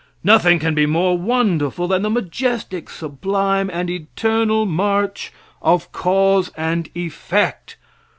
[0.23, 5.31] Nothing can be more wonderful than the majestic, sublime, and eternal march
[5.61, 7.77] of cause and effect.